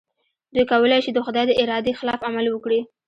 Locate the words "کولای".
0.71-0.99